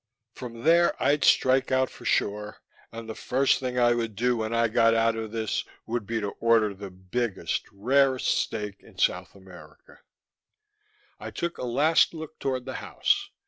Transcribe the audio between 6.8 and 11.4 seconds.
biggest, rarest steak in South America. I